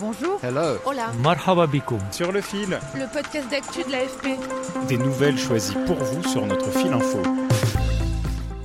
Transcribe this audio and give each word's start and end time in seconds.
Bonjour. 0.00 0.38
Hello. 0.44 0.78
Hola. 0.86 1.12
Marhaba 1.24 1.66
bikoum. 1.66 1.98
Sur 2.12 2.30
le 2.30 2.40
fil. 2.40 2.78
Le 2.94 3.12
podcast 3.12 3.50
d'actu 3.50 3.82
de 3.82 3.90
l'AFP. 3.90 4.38
Des 4.86 4.96
nouvelles 4.96 5.36
choisies 5.36 5.74
pour 5.86 5.96
vous 5.96 6.22
sur 6.22 6.46
notre 6.46 6.70
fil 6.70 6.92
info. 6.92 7.20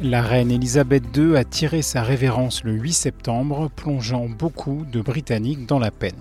La 0.00 0.22
reine 0.22 0.50
Elisabeth 0.50 1.04
II 1.14 1.36
a 1.36 1.44
tiré 1.44 1.82
sa 1.82 2.02
révérence 2.02 2.64
le 2.64 2.72
8 2.72 2.92
septembre, 2.94 3.68
plongeant 3.76 4.26
beaucoup 4.26 4.86
de 4.90 5.02
Britanniques 5.02 5.66
dans 5.66 5.78
la 5.78 5.90
peine. 5.90 6.14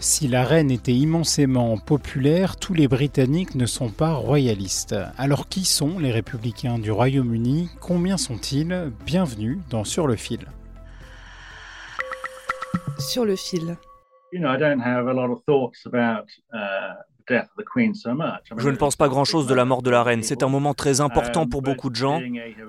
Si 0.00 0.26
la 0.26 0.44
reine 0.44 0.70
était 0.72 0.92
immensément 0.92 1.78
populaire, 1.78 2.56
tous 2.56 2.74
les 2.74 2.88
Britanniques 2.88 3.54
ne 3.54 3.66
sont 3.66 3.90
pas 3.90 4.14
royalistes. 4.14 4.96
Alors 5.16 5.48
qui 5.48 5.64
sont 5.64 6.00
les 6.00 6.10
républicains 6.10 6.80
du 6.80 6.90
Royaume-Uni? 6.90 7.68
Combien 7.80 8.16
sont-ils? 8.16 8.90
Bienvenue 9.06 9.60
dans 9.70 9.84
Sur 9.84 10.08
le 10.08 10.16
fil. 10.16 10.48
Sur 12.98 13.24
le 13.24 13.36
fil. 13.36 13.76
You 14.32 14.40
know, 14.40 14.48
I 14.52 14.58
don't 14.58 14.80
have 14.80 15.06
a 15.06 15.12
lot 15.12 15.30
of 15.30 15.42
thoughts 15.46 15.86
about 15.86 16.26
uh, 16.52 16.94
the 17.28 17.34
death 17.34 17.44
of 17.44 17.56
the 17.56 17.64
Queen 17.64 17.94
so 17.94 18.14
much. 18.14 18.50
I 18.50 18.54
mean, 18.54 18.58
Je 18.58 18.68
ne 18.70 18.76
pense 18.76 18.96
pas 18.96 19.08
grand-chose 19.08 19.46
de 19.46 19.54
la 19.54 19.64
mort 19.64 19.82
de 19.82 19.90
la 19.90 20.02
reine. 20.02 20.22
C'est 20.22 20.42
un 20.42 20.48
moment 20.48 20.74
très 20.74 21.00
important 21.00 21.46
pour 21.46 21.62
beaucoup 21.62 21.90
de 21.90 21.96
gens. 21.96 22.20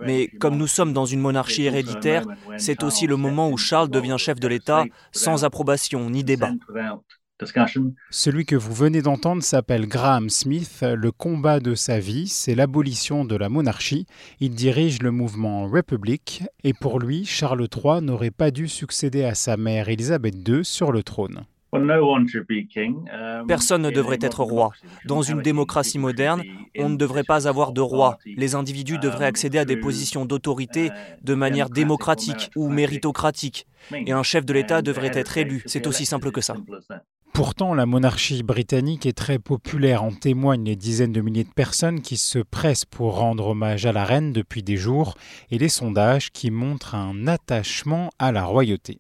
Mais 0.06 0.28
comme 0.40 0.58
nous 0.58 0.68
sommes 0.68 0.94
dans 0.94 1.06
une 1.06 1.22
monarchie 1.22 1.66
héréditaire, 1.66 2.24
c'est 2.58 2.84
aussi 2.84 3.08
le 3.08 3.18
moment 3.18 3.50
où 3.50 3.58
Charles 3.58 3.90
devient 3.90 4.18
chef 4.20 4.40
de 4.40 4.48
l'État 4.48 4.86
sans 5.12 5.44
approbation 5.44 6.10
ni 6.10 6.24
débat. 6.24 6.52
Celui 8.12 8.46
que 8.46 8.56
vous 8.56 8.74
venez 8.74 9.02
d'entendre 9.02 9.44
s'appelle 9.44 9.88
Graham 9.88 10.30
Smith. 10.30 10.84
Le 10.84 11.12
combat 11.12 11.60
de 11.60 11.76
sa 11.76 12.00
vie, 12.00 12.28
c'est 12.28 12.56
l'abolition 12.56 13.26
de 13.26 13.36
la 13.36 13.50
monarchie. 13.50 14.06
Il 14.40 14.56
dirige 14.56 15.02
le 15.02 15.12
mouvement 15.12 15.68
Republic 15.68 16.44
et 16.64 16.74
pour 16.74 17.00
lui, 17.00 17.26
Charles 17.26 17.68
III 17.76 18.02
n'aurait 18.02 18.32
pas 18.32 18.52
dû 18.52 18.70
succéder 18.70 19.26
à 19.26 19.36
sa 19.36 19.58
mère 19.58 19.90
Elisabeth 19.90 20.36
II 20.48 20.64
sur 20.64 20.94
le 20.94 21.04
trône. 21.04 21.46
Personne 23.48 23.82
ne 23.82 23.90
devrait 23.90 24.18
être 24.22 24.44
roi. 24.44 24.72
Dans 25.06 25.22
une 25.22 25.42
démocratie 25.42 26.00
moderne, 26.00 26.42
on 26.78 26.88
ne 26.88 26.96
devrait 26.96 27.24
pas 27.24 27.50
avoir 27.50 27.74
de 27.74 27.82
roi. 27.82 28.18
Les 28.26 28.56
individus 28.56 28.98
devraient 28.98 29.26
accéder 29.26 29.58
à 29.58 29.66
des 29.66 29.76
positions 29.76 30.26
d'autorité 30.26 30.90
de 31.22 31.34
manière 31.34 31.70
démocratique 31.70 32.50
ou 32.56 32.70
méritocratique. 32.70 33.68
Et 33.92 34.14
un 34.14 34.24
chef 34.24 34.46
de 34.46 34.54
l'État 34.54 34.82
devrait 34.82 35.12
être 35.14 35.38
élu. 35.38 35.64
C'est 35.66 35.86
aussi 35.88 36.06
simple 36.06 36.32
que 36.32 36.40
ça. 36.42 36.56
Pourtant, 37.36 37.74
la 37.74 37.86
monarchie 37.86 38.44
britannique 38.44 39.06
est 39.06 39.12
très 39.12 39.40
populaire. 39.40 40.04
En 40.04 40.12
témoignent 40.12 40.64
les 40.64 40.78
dizaines 40.78 41.12
de 41.12 41.20
milliers 41.20 41.44
de 41.44 41.50
personnes 41.50 42.00
qui 42.00 42.16
se 42.16 42.40
pressent 42.40 42.86
pour 42.86 43.18
rendre 43.18 43.48
hommage 43.48 43.86
à 43.86 43.92
la 43.92 44.06
reine 44.06 44.32
depuis 44.32 44.64
des 44.64 44.78
jours 44.78 45.16
et 45.52 45.58
les 45.58 45.68
sondages 45.68 46.32
qui 46.32 46.50
montrent 46.50 46.96
un 46.96 47.28
attachement 47.28 48.10
à 48.20 48.32
la 48.32 48.46
royauté. 48.46 49.00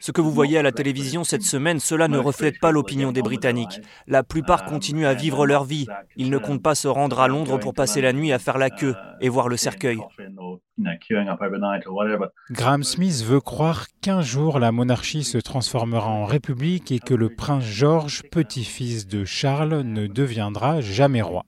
Ce 0.00 0.12
que 0.12 0.20
vous 0.20 0.30
voyez 0.30 0.58
à 0.58 0.62
la 0.62 0.70
télévision 0.70 1.24
cette 1.24 1.42
semaine, 1.42 1.80
cela 1.80 2.06
ne 2.06 2.18
reflète 2.18 2.60
pas 2.60 2.70
l'opinion 2.70 3.10
des 3.10 3.22
Britanniques. 3.22 3.80
La 4.06 4.22
plupart 4.22 4.64
continuent 4.64 5.06
à 5.06 5.14
vivre 5.14 5.46
leur 5.46 5.64
vie. 5.64 5.86
Ils 6.16 6.30
ne 6.30 6.38
comptent 6.38 6.62
pas 6.62 6.76
se 6.76 6.86
rendre 6.86 7.18
à 7.18 7.26
Londres 7.26 7.58
pour 7.58 7.74
passer 7.74 8.00
la 8.00 8.12
nuit 8.12 8.32
à 8.32 8.38
faire 8.38 8.58
la 8.58 8.70
queue 8.70 8.94
et 9.20 9.28
voir 9.28 9.48
le 9.48 9.56
cercueil. 9.56 9.98
Graham 12.50 12.82
Smith 12.82 13.24
veut 13.24 13.40
croire 13.40 13.86
qu'un 14.00 14.22
jour 14.22 14.58
la 14.58 14.72
monarchie 14.72 15.22
se 15.22 15.38
transformera 15.38 16.10
en 16.10 16.24
république 16.24 16.90
et 16.90 16.98
que 16.98 17.14
le 17.14 17.28
prince 17.28 17.64
George, 17.64 18.22
petit-fils 18.30 19.06
de 19.06 19.24
Charles, 19.24 19.82
ne 19.82 20.06
deviendra 20.06 20.80
jamais 20.80 21.22
roi. 21.22 21.44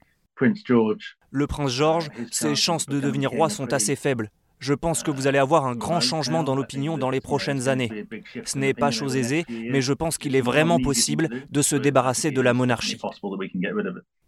Le 1.31 1.47
prince 1.47 1.73
George, 1.73 2.09
ses 2.31 2.55
chances 2.55 2.87
de 2.87 3.01
devenir 3.01 3.31
roi 3.31 3.49
sont 3.49 3.73
assez 3.73 3.97
faibles. 3.97 4.31
Je 4.59 4.73
pense 4.73 5.03
que 5.03 5.11
vous 5.11 5.27
allez 5.27 5.39
avoir 5.39 5.67
un 5.67 5.75
grand 5.75 6.01
changement 6.01 6.43
dans 6.43 6.55
l'opinion 6.55 6.97
dans 6.97 7.11
les 7.11 7.21
prochaines 7.21 7.69
années. 7.69 8.07
Ce 8.45 8.57
n'est 8.57 8.75
pas 8.75 8.91
chose 8.91 9.17
aisée, 9.17 9.45
mais 9.49 9.83
je 9.83 9.93
pense 9.93 10.19
qu'il 10.19 10.35
est 10.35 10.41
vraiment 10.41 10.79
possible 10.79 11.29
de 11.51 11.63
se 11.63 11.77
débarrasser 11.77 12.31
de 12.31 12.41
la 12.41 12.55
monarchie. 12.55 12.99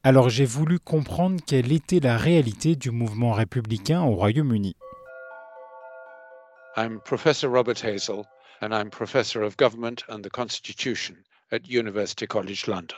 Alors 0.03 0.29
j'ai 0.29 0.45
voulu 0.45 0.79
comprendre 0.79 1.41
quelle 1.47 1.73
était 1.73 2.01
la 2.01 2.17
réalité 2.17 2.77
du 2.77 2.91
mouvement 2.91 3.33
républicain 3.33 4.03
au 4.03 4.15
Royaume-Uni. 4.15 4.77
I'm 6.79 7.01
Professor 7.01 7.49
Robert 7.49 7.81
Hazel, 7.83 8.25
and 8.61 8.73
I'm 8.73 8.89
Professor 8.89 9.43
of 9.43 9.57
Government 9.57 10.05
and 10.09 10.23
the 10.23 10.31
Constitution 10.31 11.17
at 11.51 11.69
University 11.69 12.25
College 12.29 12.69
London. 12.69 12.95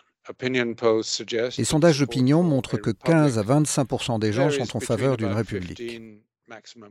Les 1.57 1.65
sondages 1.65 1.99
d'opinion 1.99 2.43
montrent 2.43 2.77
que 2.77 2.91
15 2.91 3.39
à 3.39 3.43
25% 3.43 4.19
des 4.19 4.35
gens 4.35 4.51
sont 4.51 4.77
en 4.77 4.81
faveur 4.81 5.17
d'une 5.17 5.33
république. 5.33 5.83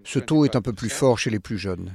Ce 0.03 0.17
taux 0.17 0.45
est 0.45 0.55
un 0.55 0.63
peu 0.63 0.73
plus 0.73 0.89
fort 0.89 1.19
chez 1.19 1.29
les 1.29 1.39
plus 1.39 1.59
jeunes. 1.59 1.93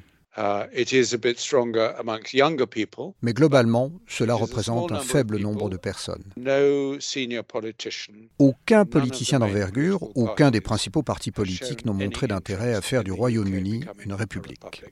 Mais 3.22 3.32
globalement, 3.32 3.92
cela 4.06 4.34
représente 4.34 4.92
un 4.92 5.00
faible 5.00 5.38
nombre 5.38 5.70
de 5.70 5.76
personnes. 5.76 6.24
Aucun 8.38 8.84
politicien 8.84 9.38
d'envergure, 9.38 10.02
aucun 10.16 10.50
des 10.50 10.60
principaux 10.60 11.02
partis 11.02 11.30
politiques 11.30 11.84
n'ont 11.84 11.94
montré 11.94 12.26
d'intérêt 12.26 12.74
à 12.74 12.80
faire 12.80 13.04
du 13.04 13.12
Royaume-Uni 13.12 13.84
une 14.04 14.12
république. 14.12 14.84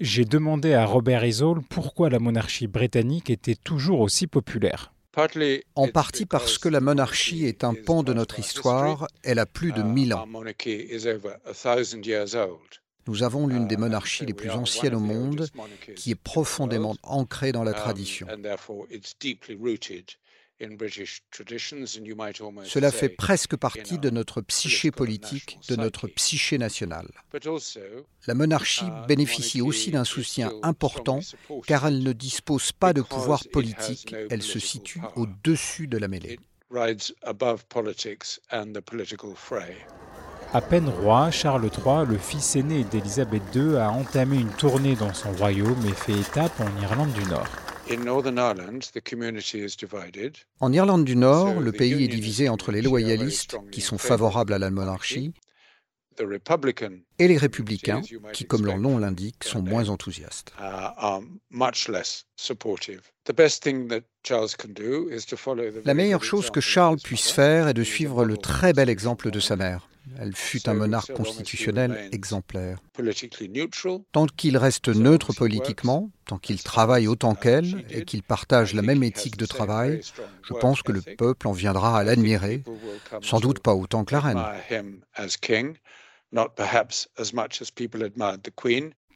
J'ai 0.00 0.24
demandé 0.24 0.72
à 0.72 0.86
Robert 0.86 1.24
Isol 1.24 1.60
pourquoi 1.68 2.08
la 2.08 2.18
monarchie 2.18 2.66
britannique 2.66 3.30
était 3.30 3.54
toujours 3.54 4.00
aussi 4.00 4.26
populaire. 4.26 4.92
En 5.74 5.88
partie 5.88 6.24
parce 6.24 6.56
que 6.56 6.68
la 6.70 6.80
monarchie 6.80 7.44
est 7.44 7.64
un 7.64 7.74
pan 7.74 8.02
de 8.02 8.14
notre 8.14 8.38
histoire, 8.38 9.06
elle 9.22 9.38
a 9.38 9.46
plus 9.46 9.72
de 9.72 9.82
1000 9.82 10.14
ans. 10.14 10.26
Nous 13.06 13.22
avons 13.22 13.46
l'une 13.46 13.66
des 13.66 13.76
monarchies 13.76 14.26
les 14.26 14.34
plus 14.34 14.50
anciennes 14.50 14.94
au 14.94 15.00
monde 15.00 15.48
qui 15.96 16.10
est 16.10 16.20
profondément 16.20 16.96
ancrée 17.02 17.52
dans 17.52 17.64
la 17.64 17.72
tradition. 17.72 18.26
Cela 22.64 22.92
fait 22.92 23.08
presque 23.08 23.56
partie 23.56 23.98
de 23.98 24.10
notre 24.10 24.40
psyché 24.42 24.90
politique, 24.90 25.58
de 25.68 25.76
notre 25.76 26.06
psyché 26.06 26.58
nationale. 26.58 27.08
La 28.26 28.34
monarchie 28.34 28.84
bénéficie 29.08 29.60
aussi 29.60 29.90
d'un 29.90 30.04
soutien 30.04 30.52
important 30.62 31.20
car 31.66 31.86
elle 31.86 32.02
ne 32.02 32.12
dispose 32.12 32.70
pas 32.72 32.92
de 32.92 33.02
pouvoir 33.02 33.42
politique, 33.48 34.14
elle 34.30 34.42
se 34.42 34.58
situe 34.58 35.00
au-dessus 35.16 35.88
de 35.88 35.98
la 35.98 36.08
mêlée. 36.08 36.38
À 40.54 40.60
peine 40.60 40.90
roi, 40.90 41.30
Charles 41.30 41.64
III, 41.64 42.06
le 42.06 42.18
fils 42.18 42.56
aîné 42.56 42.84
d'Élisabeth 42.84 43.42
II, 43.54 43.76
a 43.76 43.90
entamé 43.90 44.36
une 44.36 44.50
tournée 44.50 44.94
dans 44.96 45.14
son 45.14 45.32
royaume 45.32 45.82
et 45.86 45.94
fait 45.94 46.12
étape 46.12 46.52
en 46.60 46.82
Irlande 46.82 47.10
du 47.14 47.24
Nord. 47.24 47.48
En 50.60 50.72
Irlande 50.74 51.04
du 51.06 51.16
Nord, 51.16 51.58
le 51.58 51.72
pays 51.72 52.04
est 52.04 52.08
divisé 52.08 52.50
entre 52.50 52.70
les 52.70 52.82
loyalistes, 52.82 53.56
qui 53.70 53.80
sont 53.80 53.96
favorables 53.96 54.52
à 54.52 54.58
la 54.58 54.70
monarchie, 54.70 55.32
et 57.18 57.28
les 57.28 57.38
républicains, 57.38 58.02
qui, 58.34 58.44
comme 58.44 58.66
leur 58.66 58.76
nom 58.76 58.98
l'indique, 58.98 59.44
sont 59.44 59.62
moins 59.62 59.88
enthousiastes. 59.88 60.52
La 65.84 65.94
meilleure 65.94 66.24
chose 66.24 66.50
que 66.50 66.60
Charles 66.60 66.98
puisse 67.02 67.30
faire 67.30 67.68
est 67.68 67.74
de 67.74 67.84
suivre 67.84 68.26
le 68.26 68.36
très 68.36 68.74
bel 68.74 68.90
exemple 68.90 69.30
de 69.30 69.40
sa 69.40 69.56
mère. 69.56 69.88
Elle 70.22 70.36
fut 70.36 70.68
un 70.68 70.74
monarque 70.74 71.12
constitutionnel 71.14 72.08
exemplaire. 72.12 72.78
Tant 74.12 74.26
qu'il 74.26 74.56
reste 74.56 74.86
neutre 74.86 75.32
politiquement, 75.32 76.12
tant 76.26 76.38
qu'il 76.38 76.62
travaille 76.62 77.08
autant 77.08 77.34
qu'elle 77.34 77.84
et 77.90 78.04
qu'il 78.04 78.22
partage 78.22 78.72
la 78.72 78.82
même 78.82 79.02
éthique 79.02 79.36
de 79.36 79.46
travail, 79.46 80.00
je 80.44 80.54
pense 80.54 80.82
que 80.82 80.92
le 80.92 81.00
peuple 81.00 81.48
en 81.48 81.52
viendra 81.52 81.98
à 81.98 82.04
l'admirer, 82.04 82.62
sans 83.20 83.40
doute 83.40 83.58
pas 83.58 83.74
autant 83.74 84.04
que 84.04 84.14
la 84.14 84.20
reine. 84.20 84.42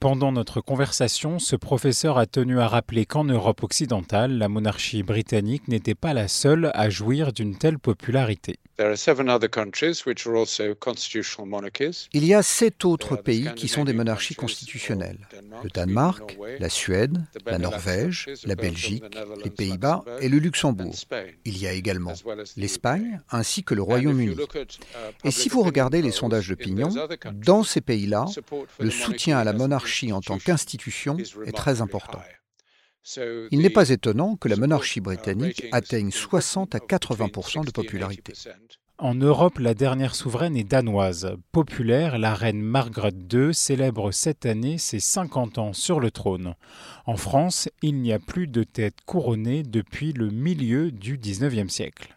Pendant 0.00 0.32
notre 0.32 0.60
conversation, 0.60 1.38
ce 1.38 1.54
professeur 1.54 2.18
a 2.18 2.26
tenu 2.26 2.58
à 2.58 2.66
rappeler 2.66 3.06
qu'en 3.06 3.24
Europe 3.24 3.62
occidentale, 3.62 4.38
la 4.38 4.48
monarchie 4.48 5.04
britannique 5.04 5.68
n'était 5.68 5.94
pas 5.94 6.14
la 6.14 6.26
seule 6.26 6.72
à 6.74 6.90
jouir 6.90 7.32
d'une 7.32 7.56
telle 7.56 7.78
popularité. 7.78 8.58
Il 8.78 8.84
y 12.26 12.34
a 12.34 12.42
sept 12.42 12.84
autres 12.84 13.16
pays 13.16 13.48
qui 13.56 13.68
sont 13.68 13.84
des 13.84 13.94
monarchies 13.94 14.34
constitutionnelles. 14.34 15.26
Le 15.64 15.70
Danemark, 15.70 16.36
la 16.58 16.68
Suède, 16.68 17.24
la 17.46 17.58
Norvège, 17.58 18.28
la 18.44 18.54
Belgique, 18.54 19.04
les 19.42 19.50
Pays-Bas 19.50 20.04
et 20.20 20.28
le 20.28 20.38
Luxembourg. 20.38 20.94
Il 21.46 21.56
y 21.58 21.66
a 21.66 21.72
également 21.72 22.12
l'Espagne 22.56 23.22
ainsi 23.30 23.64
que 23.64 23.74
le 23.74 23.82
Royaume-Uni. 23.82 24.36
Et 25.24 25.30
si 25.30 25.48
vous 25.48 25.62
regardez 25.62 26.02
les 26.02 26.10
sondages 26.10 26.48
d'opinion, 26.48 26.90
dans 27.32 27.62
ces 27.62 27.80
pays-là, 27.80 28.26
le 28.78 28.90
soutien 28.90 29.38
à 29.38 29.44
la 29.44 29.54
monarchie 29.54 30.12
en 30.12 30.20
tant 30.20 30.38
qu'institution 30.38 31.16
est 31.46 31.56
très 31.56 31.80
important. 31.80 32.20
Il 33.50 33.60
n'est 33.60 33.70
pas 33.70 33.90
étonnant 33.90 34.36
que 34.36 34.48
la 34.48 34.56
monarchie 34.56 35.00
britannique 35.00 35.66
atteigne 35.72 36.10
60 36.10 36.74
à 36.74 36.78
80% 36.78 37.64
de 37.64 37.70
popularité. 37.70 38.32
En 38.98 39.14
Europe, 39.14 39.58
la 39.58 39.74
dernière 39.74 40.14
souveraine 40.14 40.56
est 40.56 40.64
danoise. 40.64 41.36
Populaire, 41.52 42.18
la 42.18 42.34
reine 42.34 42.62
Margaret 42.62 43.12
II 43.30 43.52
célèbre 43.52 44.10
cette 44.10 44.46
année 44.46 44.78
ses 44.78 45.00
50 45.00 45.58
ans 45.58 45.72
sur 45.74 46.00
le 46.00 46.10
trône. 46.10 46.54
En 47.04 47.18
France, 47.18 47.68
il 47.82 48.00
n'y 48.00 48.12
a 48.12 48.18
plus 48.18 48.46
de 48.46 48.62
tête 48.64 48.96
couronnée 49.04 49.62
depuis 49.62 50.12
le 50.12 50.30
milieu 50.30 50.90
du 50.90 51.18
XIXe 51.18 51.72
siècle. 51.72 52.16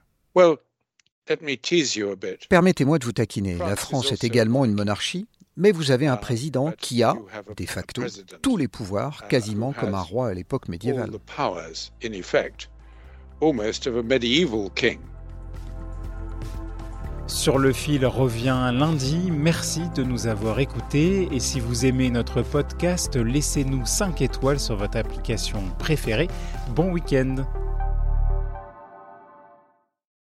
Permettez-moi 2.50 2.98
de 2.98 3.06
vous 3.06 3.12
taquiner. 3.12 3.58
La 3.58 3.76
France 3.76 4.12
est 4.14 4.24
également 4.24 4.64
une 4.64 4.74
monarchie, 4.74 5.28
mais 5.60 5.72
vous 5.72 5.92
avez 5.92 6.08
un 6.08 6.18
président 6.18 6.72
qui 6.80 7.04
a, 7.04 7.14
de 7.56 7.66
facto, 7.66 8.02
tous 8.42 8.58
les 8.58 8.68
pouvoirs, 8.68 9.28
quasiment 9.28 9.74
comme 9.74 9.94
un 9.94 10.02
roi 10.02 10.30
à 10.30 10.34
l'époque 10.34 10.70
médiévale. 10.70 11.12
Sur 17.28 17.60
le 17.60 17.74
fil 17.74 18.06
revient 18.08 18.72
lundi. 18.74 19.30
Merci 19.32 19.82
de 19.96 20.02
nous 20.02 20.26
avoir 20.26 20.60
écoutés. 20.60 21.28
Et 21.32 21.40
si 21.40 21.60
vous 21.60 21.86
aimez 21.86 22.10
notre 22.10 22.42
podcast, 22.42 23.16
laissez-nous 23.16 23.86
5 23.86 24.22
étoiles 24.22 24.60
sur 24.60 24.78
votre 24.78 24.98
application 24.98 25.62
préférée. 25.78 26.28
Bon 26.74 26.92
week-end 26.92 27.36